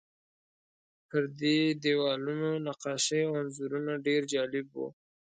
پر 1.07 1.23
دې 1.39 1.57
دیوالونو 1.83 2.49
نقاشۍ 2.67 3.21
او 3.27 3.33
انځورونه 3.41 3.93
ډېر 4.05 4.21
جالب 4.33 4.67
وو. 4.75 4.87